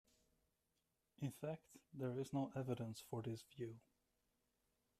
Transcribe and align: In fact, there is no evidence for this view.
In 1.19 1.31
fact, 1.31 1.61
there 1.93 2.17
is 2.19 2.33
no 2.33 2.51
evidence 2.55 3.01
for 3.07 3.21
this 3.21 3.43
view. 3.55 3.75